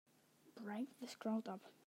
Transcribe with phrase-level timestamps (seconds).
[0.55, 1.61] Break this crowd up!